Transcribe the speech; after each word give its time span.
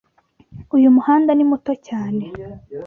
Uyu 0.75 0.95
muhanda 0.95 1.31
ni 1.33 1.45
muto 1.49 1.73
cyane. 1.87 2.25